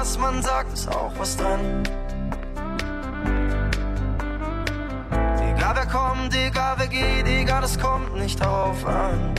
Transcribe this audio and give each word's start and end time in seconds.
was 0.00 0.16
man 0.16 0.42
sagt, 0.42 0.72
ist 0.72 0.88
auch 0.88 1.12
was 1.18 1.36
dran. 1.36 1.60
Egal 5.54 5.74
wer 5.74 5.86
kommt, 5.86 6.34
egal 6.34 6.74
wer 6.78 6.86
geht, 6.86 7.26
egal, 7.26 7.62
es 7.64 7.78
kommt 7.78 8.16
nicht 8.16 8.40
darauf 8.40 8.86
an. 8.86 9.34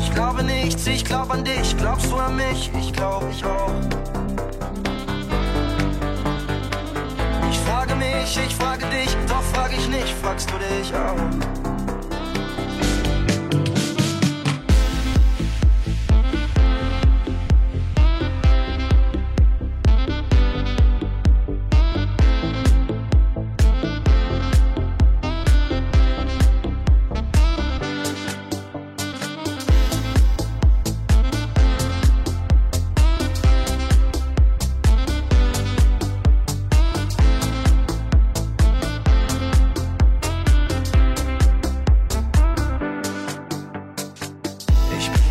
Ich 0.00 0.12
glaube 0.12 0.42
nichts, 0.42 0.84
ich 0.88 1.04
glaube 1.04 1.34
an 1.34 1.44
dich, 1.44 1.76
glaubst 1.76 2.10
du 2.10 2.16
an 2.16 2.34
mich? 2.34 2.72
Ich 2.76 2.92
glaube 2.92 3.26
ich 3.30 3.44
auch. 3.44 3.70
Ich 7.50 7.58
frage 7.60 7.94
mich, 7.94 8.38
ich 8.46 8.54
frage 8.56 8.84
dich, 8.86 9.16
doch 9.28 9.42
frage 9.54 9.76
ich 9.76 9.88
nicht, 9.88 10.12
fragst 10.22 10.50
du 10.50 10.56
dich 10.58 10.92
auch? 10.92 11.45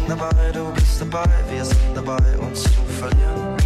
dabei, 0.07 0.51
du 0.51 0.71
bist 0.73 1.01
dabei, 1.01 1.29
wir 1.49 1.65
sind 1.65 1.95
dabei, 1.95 2.37
uns 2.37 2.63
zu 2.63 2.69
verlieren. 2.99 3.57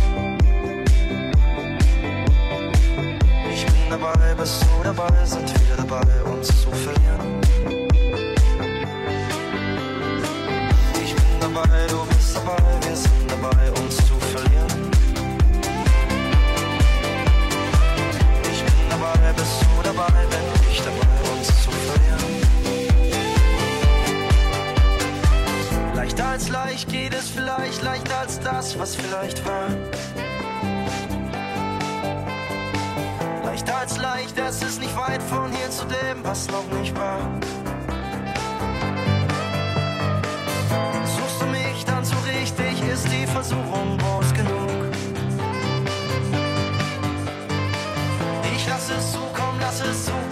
Ich 3.53 3.65
bin 3.65 3.89
dabei, 3.89 4.33
bist 4.37 4.63
du 4.63 4.83
dabei, 4.83 5.25
sind 5.25 5.51
wir 5.67 5.75
dabei, 5.77 6.23
uns 6.31 6.47
zu 6.47 6.71
verlieren. 6.71 7.41
Ich 11.03 11.13
bin 11.15 11.39
dabei, 11.41 11.87
du 11.89 12.05
bist 12.05 12.35
dabei, 12.35 12.87
wir 12.87 12.95
sind 12.95 13.31
dabei, 13.31 13.71
uns 13.81 13.97
zu 13.97 14.15
verlieren. 14.31 14.91
Ich 18.51 18.63
bin 18.63 18.89
dabei, 18.89 19.33
bist 19.33 19.61
du 19.61 19.83
dabei, 19.83 20.13
wenn 20.29 20.71
ich 20.71 20.81
dabei. 20.81 21.18
als 26.39 26.47
leicht 26.47 26.89
geht 26.89 27.13
es 27.13 27.29
vielleicht 27.29 27.83
leichter 27.83 28.19
als 28.19 28.39
das, 28.39 28.79
was 28.79 28.95
vielleicht 28.95 29.45
war. 29.45 29.67
Leichter 33.43 33.77
als 33.77 33.97
leicht, 33.97 34.37
es 34.37 34.61
ist 34.61 34.79
nicht 34.79 34.95
weit 34.95 35.21
von 35.21 35.51
hier 35.51 35.69
zu 35.69 35.85
dem, 35.85 36.23
was 36.23 36.47
noch 36.47 36.65
nicht 36.79 36.97
war. 36.97 37.19
Suchst 41.17 41.41
du 41.41 41.45
mich 41.47 41.83
dann 41.83 42.05
so 42.05 42.15
richtig, 42.33 42.87
ist 42.89 43.07
die 43.11 43.27
Versuchung 43.27 43.97
groß 43.97 44.33
genug. 44.33 44.95
Ich 48.55 48.65
lass 48.65 48.89
es 48.89 49.11
so, 49.11 49.19
komm, 49.33 49.59
lass 49.59 49.81
es 49.81 50.05
so. 50.05 50.28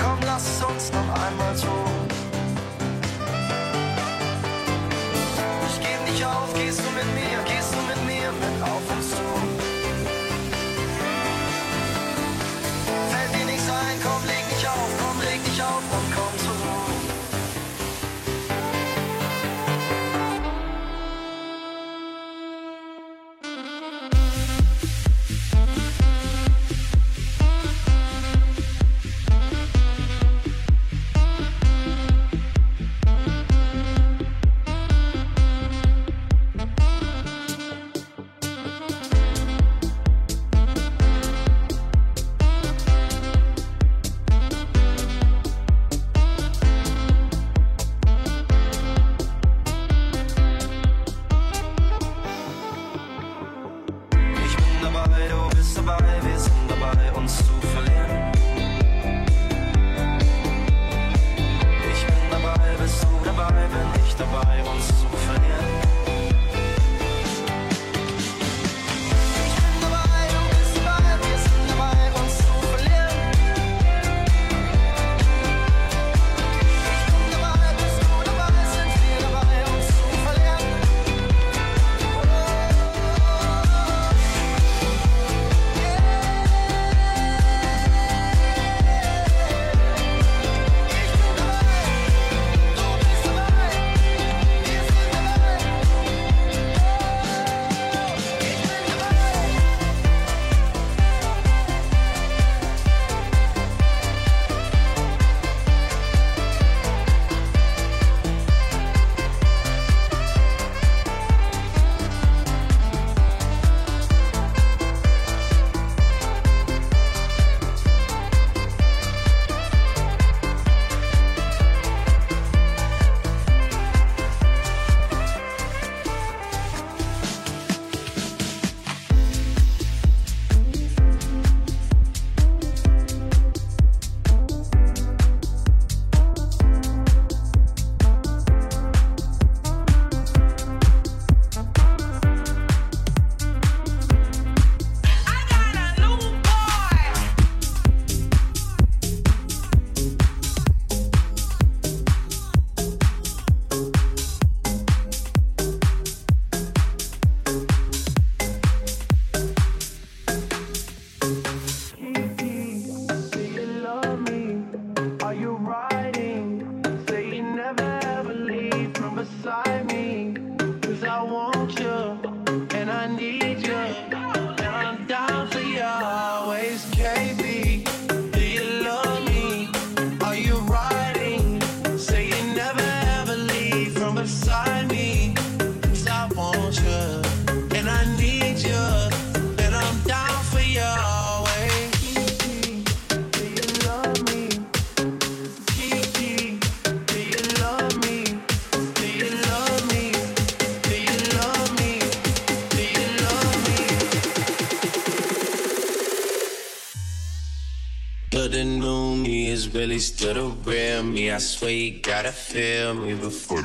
But 208.38 208.52
the 208.52 208.64
new 208.64 209.16
me 209.16 209.48
is 209.50 209.74
really 209.74 209.98
still 209.98 210.36
the 210.36 210.70
real 210.70 211.02
me. 211.02 211.32
I 211.32 211.40
swear 211.40 211.72
you 211.72 212.00
gotta 212.00 212.32
feel 212.32 212.94
me 212.94 213.16
before 213.16 213.64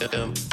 Amsterdam. 0.00 0.49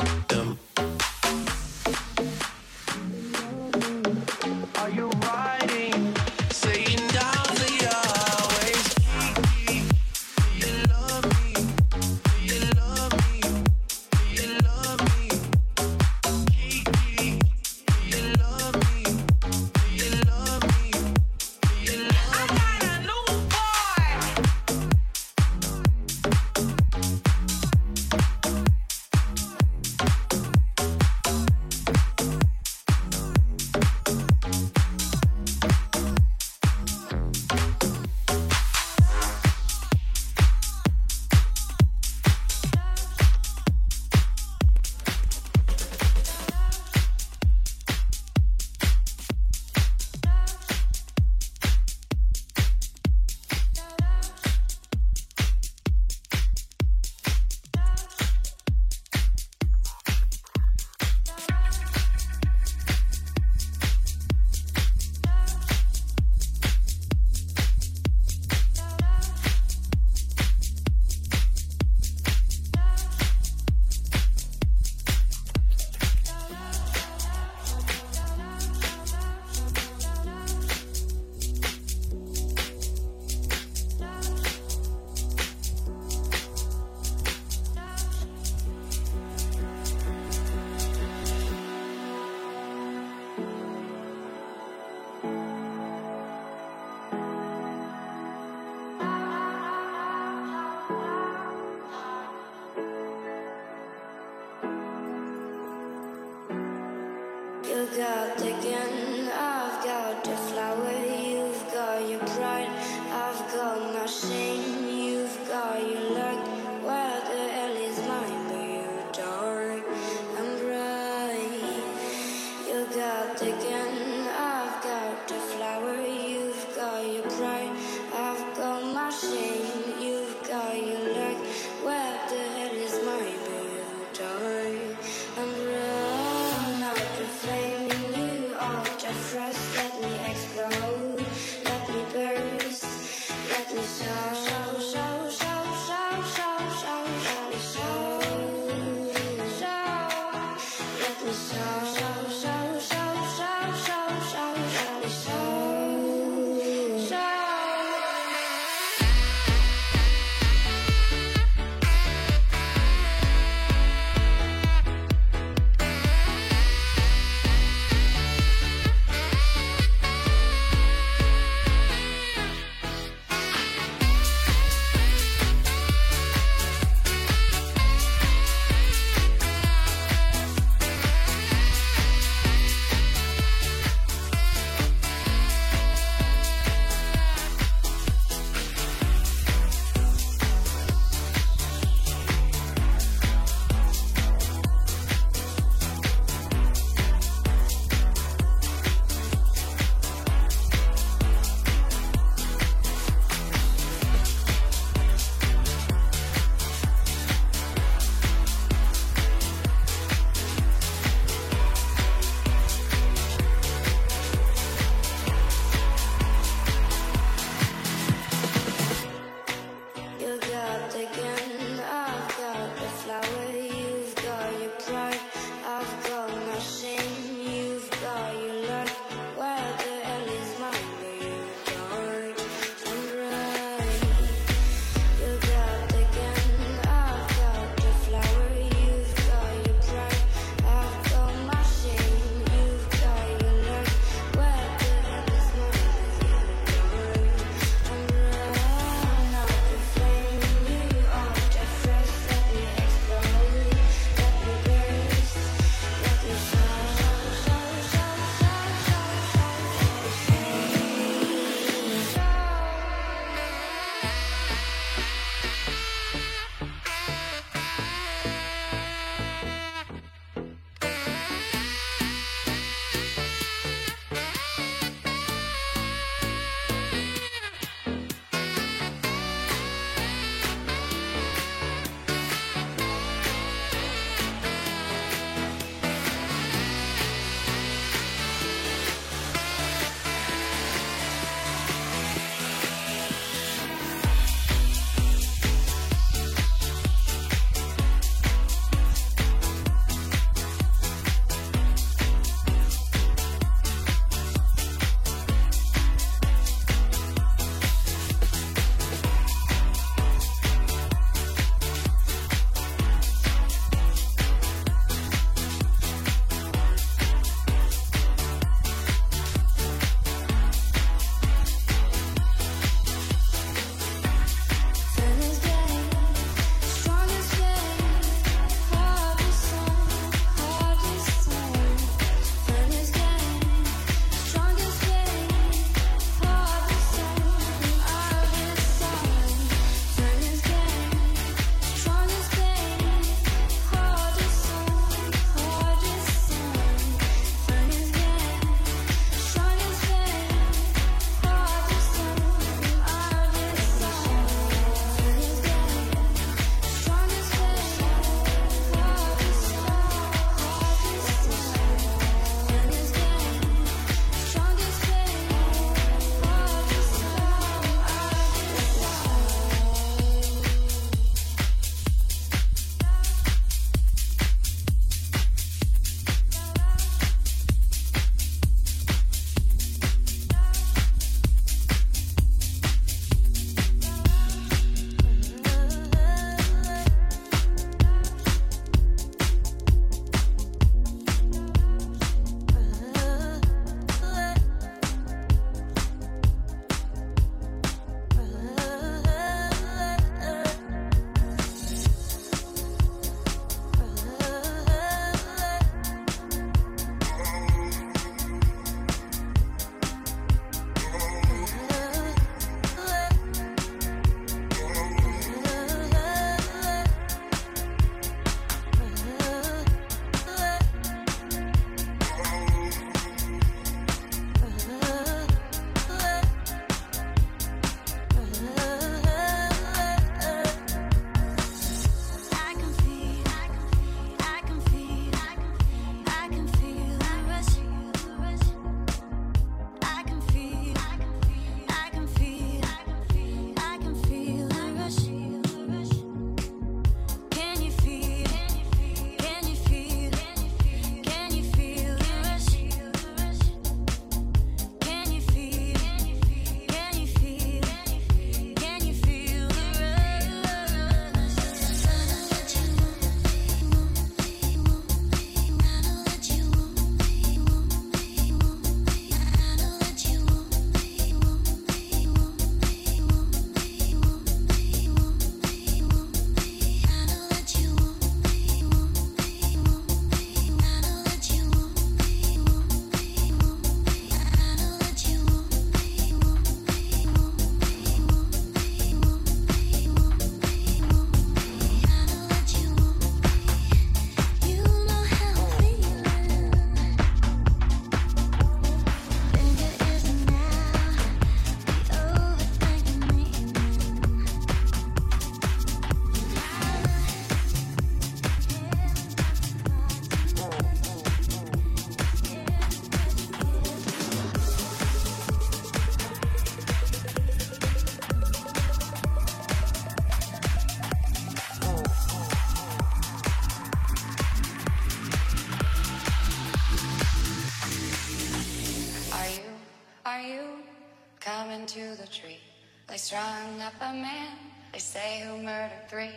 Strung 533.07 533.61
up 533.61 533.73
a 533.79 533.93
man, 533.93 534.35
they 534.73 534.79
say, 534.79 535.23
who 535.23 535.41
murdered 535.41 535.87
three. 535.87 536.11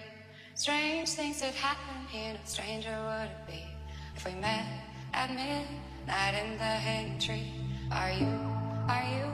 Strange 0.56 1.08
things 1.10 1.40
have 1.40 1.54
happened 1.54 2.08
here, 2.10 2.32
no 2.32 2.40
stranger 2.44 2.90
would 2.90 3.30
it 3.30 3.46
be 3.46 3.62
if 4.16 4.26
we 4.26 4.34
met 4.40 4.66
at 5.14 5.30
midnight 5.30 6.34
in 6.42 6.58
the 6.58 6.74
hanging 6.86 7.16
tree. 7.20 7.52
Are 7.92 8.10
you, 8.10 8.26
are 8.88 9.06
you 9.14 9.30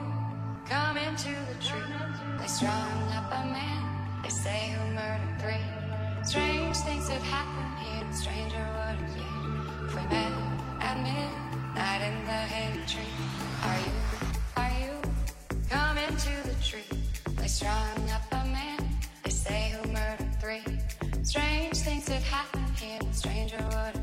coming 0.69 1.15
to 1.15 1.33
the 1.49 1.57
tree? 1.65 1.81
They 2.37 2.45
strung 2.45 2.93
up 3.17 3.25
a 3.31 3.43
man, 3.49 4.21
they 4.21 4.29
say, 4.29 4.75
who 4.77 4.93
murdered 4.93 5.41
three. 5.41 5.67
Strange 6.23 6.77
things 6.77 7.09
have 7.09 7.23
happened 7.23 7.73
here, 7.81 8.05
no 8.05 8.13
stranger 8.13 8.65
would 8.77 9.01
it 9.01 9.15
be 9.17 9.25
if 9.87 9.95
we 9.95 10.03
met 10.13 10.31
at 10.79 10.97
midnight 11.01 12.01
in 12.05 12.23
the 12.23 12.39
hanging 12.53 12.85
tree. 12.85 13.17
Are 13.65 13.79
you, 13.87 13.95
are 14.61 14.73
you 14.79 14.93
coming 15.71 16.15
to 16.17 16.47
the 16.47 16.55
tree? 16.63 17.06
Up 17.47 18.23
a 18.33 18.45
man, 18.49 18.77
they 19.23 19.29
say, 19.29 19.71
who 19.71 19.89
murdered 19.93 20.27
three. 20.41 20.65
Strange 21.23 21.77
things 21.77 22.05
that 22.07 22.21
happen 22.21 22.65
here, 22.75 22.99
stranger 23.13 23.57
would 23.71 23.96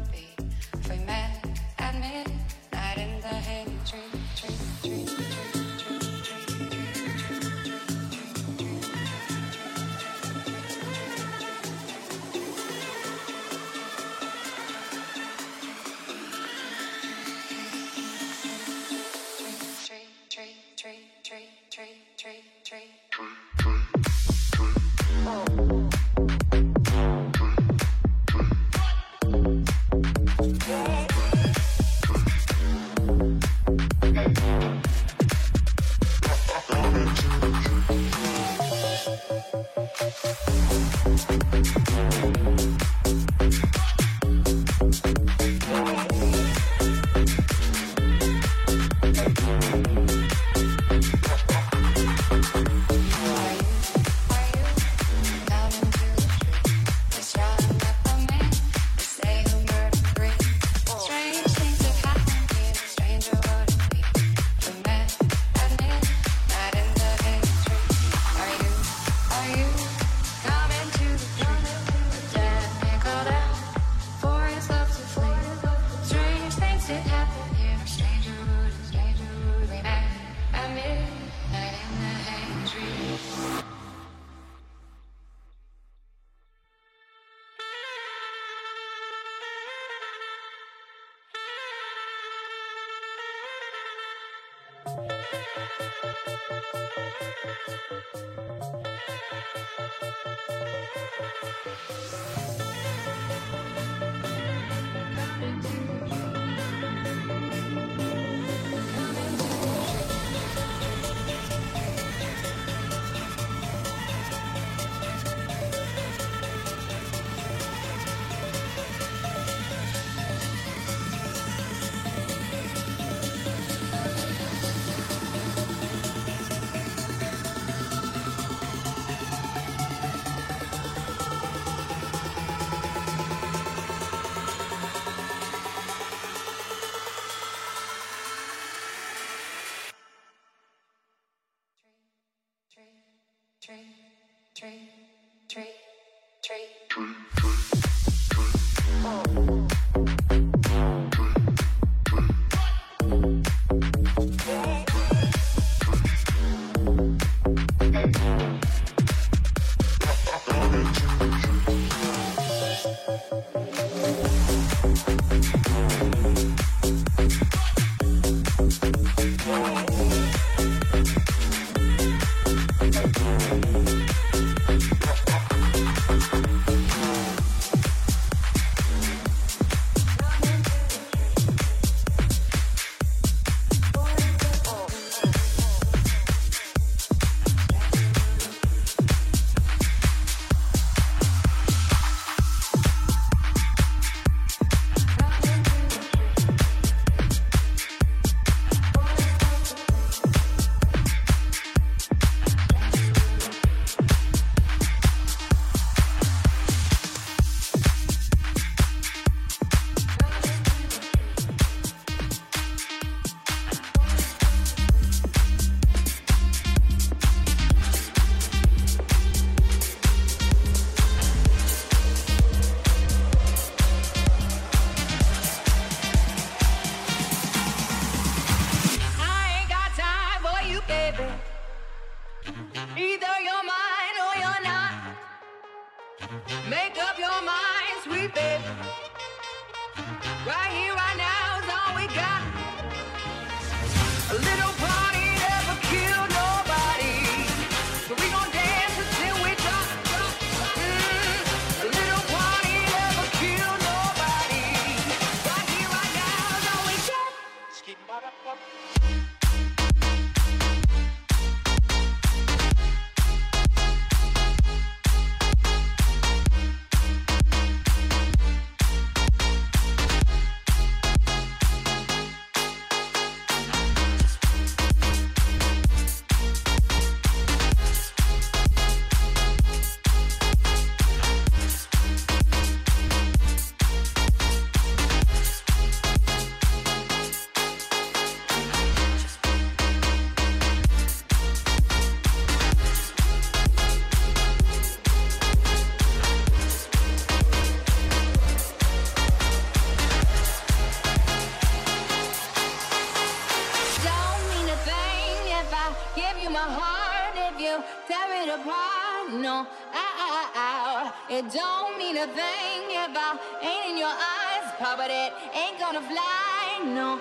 It 311.37 311.51
don't 311.51 311.99
mean 311.99 312.17
a 312.17 312.29
thing 312.29 312.83
if 312.95 313.11
I 313.11 313.37
ain't 313.61 313.91
in 313.91 313.99
your 313.99 314.07
eyes, 314.07 314.71
Papa. 314.79 315.03
It 315.11 315.33
ain't 315.53 315.81
gonna 315.81 316.01
fly, 316.01 316.79
no. 316.95 317.19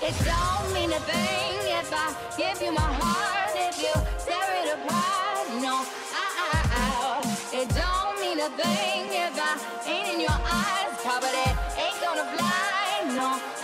It 0.00 0.16
don't 0.24 0.72
mean 0.72 0.90
a 0.90 1.00
thing 1.04 1.60
if 1.68 1.92
I 1.92 2.16
give 2.38 2.62
you 2.62 2.72
my 2.72 2.80
heart, 2.80 3.52
if 3.56 3.76
you 3.76 3.92
tear 4.24 4.48
it 4.64 4.72
apart, 4.72 5.46
no. 5.60 5.84
It 7.52 7.68
don't 7.76 8.16
mean 8.24 8.40
a 8.40 8.48
thing 8.48 9.04
if 9.12 9.36
I 9.36 9.52
ain't 9.84 10.14
in 10.14 10.20
your 10.22 10.40
eyes, 10.40 10.96
Papa. 11.04 11.28
It 11.28 11.52
ain't 11.76 12.00
gonna 12.00 12.24
fly, 12.24 13.04
no. 13.20 13.55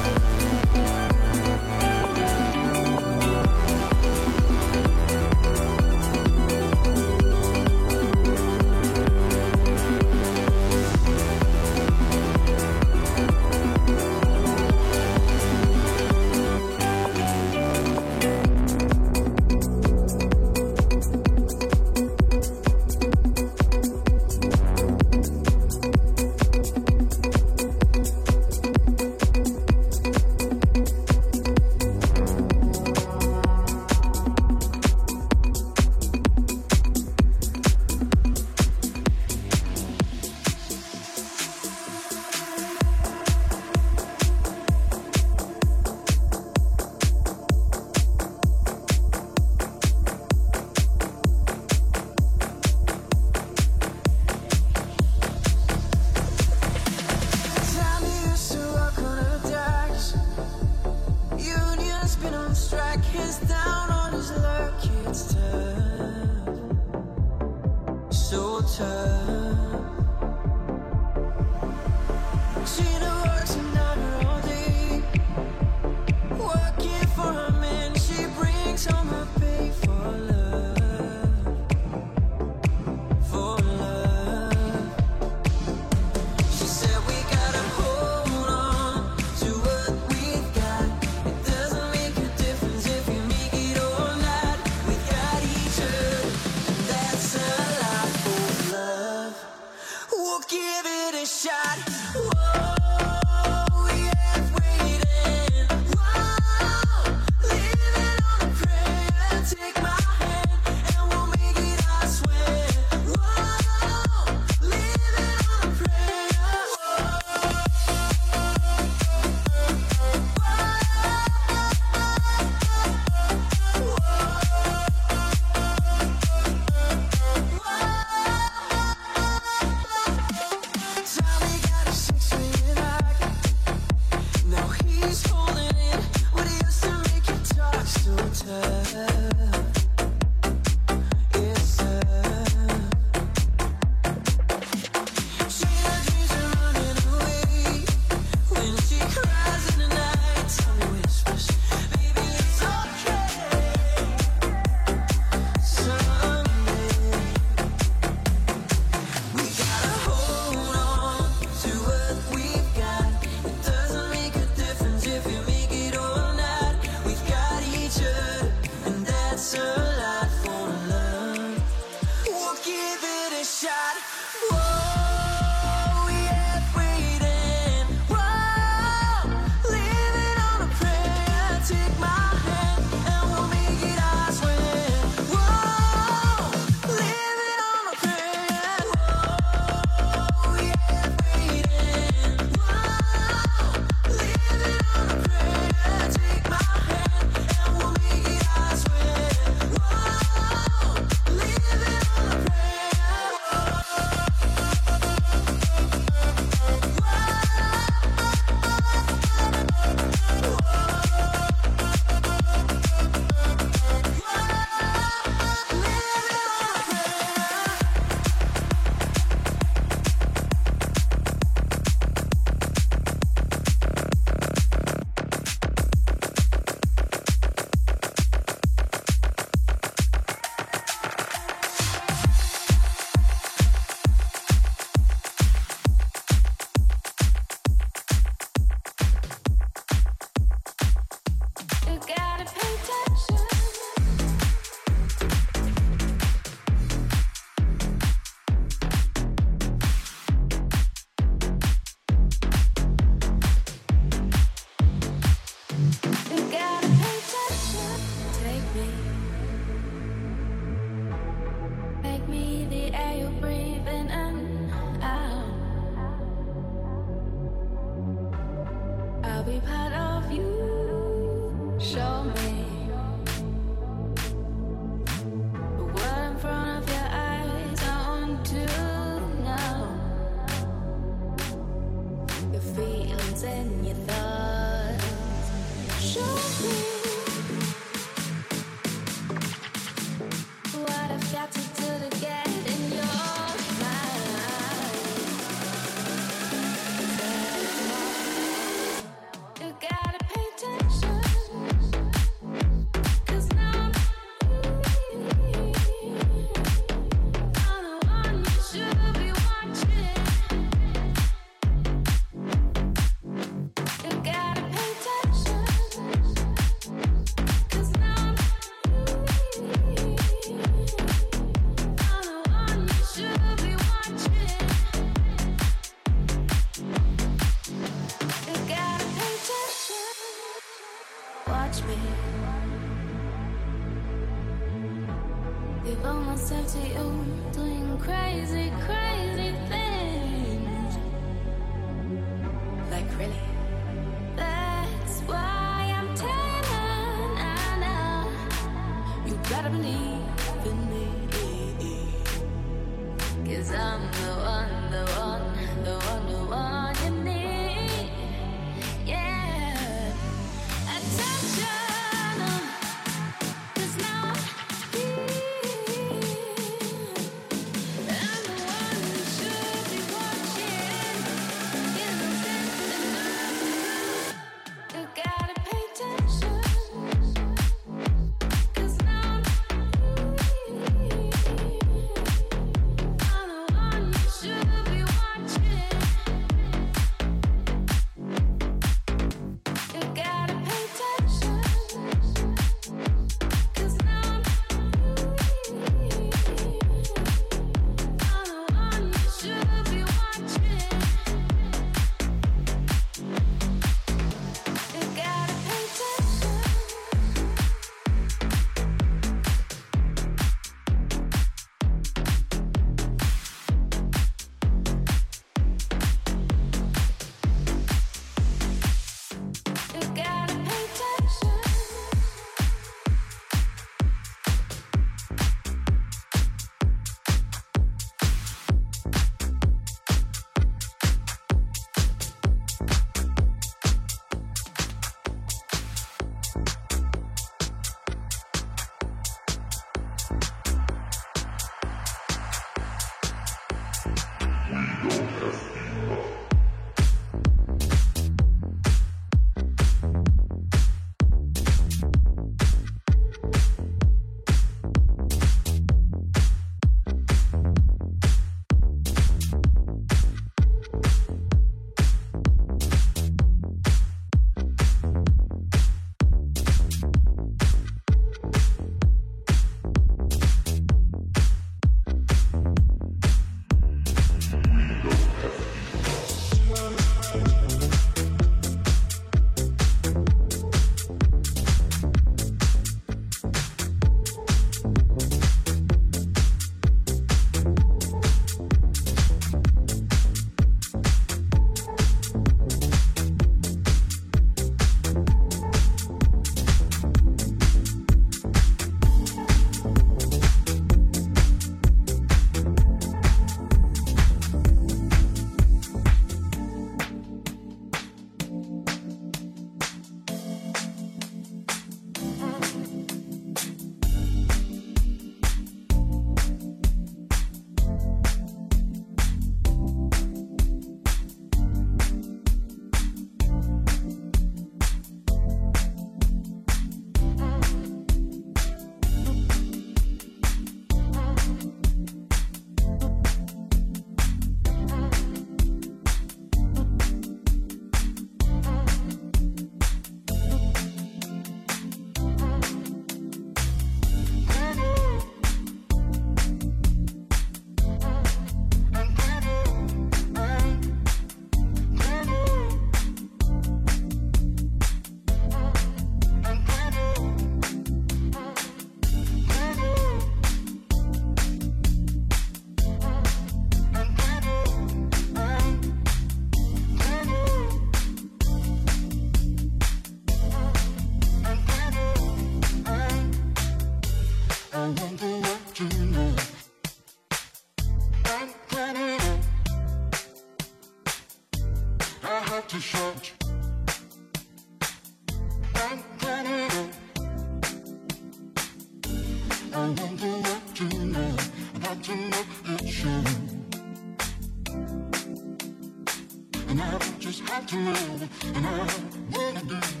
to 597.67 597.75
know, 597.75 598.19
and 598.55 598.67
I 598.67 598.87
wanna 599.31 599.63
do. 599.63 600.00